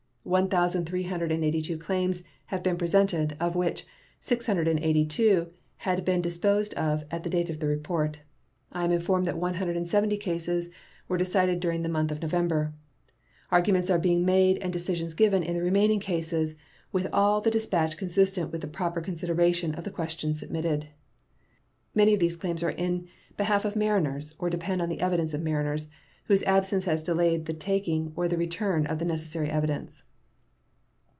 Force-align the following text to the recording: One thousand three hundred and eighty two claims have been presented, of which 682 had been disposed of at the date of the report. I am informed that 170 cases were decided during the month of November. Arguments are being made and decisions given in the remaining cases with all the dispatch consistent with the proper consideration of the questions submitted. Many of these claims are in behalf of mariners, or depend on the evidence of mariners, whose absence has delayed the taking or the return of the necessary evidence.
One 0.23 0.49
thousand 0.49 0.85
three 0.85 1.01
hundred 1.03 1.31
and 1.31 1.43
eighty 1.43 1.63
two 1.63 1.79
claims 1.79 2.23
have 2.45 2.61
been 2.61 2.77
presented, 2.77 3.35
of 3.39 3.55
which 3.55 3.87
682 4.19 5.47
had 5.77 6.05
been 6.05 6.21
disposed 6.21 6.75
of 6.75 7.03
at 7.09 7.23
the 7.23 7.29
date 7.29 7.49
of 7.49 7.59
the 7.59 7.65
report. 7.65 8.19
I 8.71 8.83
am 8.85 8.91
informed 8.91 9.25
that 9.25 9.39
170 9.39 10.15
cases 10.17 10.69
were 11.07 11.17
decided 11.17 11.59
during 11.59 11.81
the 11.81 11.89
month 11.89 12.11
of 12.11 12.21
November. 12.21 12.71
Arguments 13.49 13.89
are 13.89 13.97
being 13.97 14.23
made 14.23 14.59
and 14.59 14.71
decisions 14.71 15.15
given 15.15 15.41
in 15.41 15.55
the 15.55 15.63
remaining 15.63 15.99
cases 15.99 16.55
with 16.91 17.07
all 17.11 17.41
the 17.41 17.51
dispatch 17.51 17.97
consistent 17.97 18.51
with 18.51 18.61
the 18.61 18.67
proper 18.67 19.01
consideration 19.01 19.73
of 19.73 19.85
the 19.85 19.91
questions 19.91 20.39
submitted. 20.39 20.85
Many 21.95 22.13
of 22.13 22.19
these 22.19 22.37
claims 22.37 22.61
are 22.61 22.69
in 22.69 23.07
behalf 23.37 23.65
of 23.65 23.75
mariners, 23.75 24.35
or 24.37 24.51
depend 24.51 24.83
on 24.83 24.89
the 24.89 25.01
evidence 25.01 25.33
of 25.33 25.41
mariners, 25.41 25.89
whose 26.25 26.43
absence 26.43 26.85
has 26.85 27.01
delayed 27.01 27.47
the 27.47 27.53
taking 27.53 28.13
or 28.15 28.27
the 28.27 28.37
return 28.37 28.85
of 28.85 28.99
the 28.99 29.05
necessary 29.05 29.49
evidence. 29.49 30.03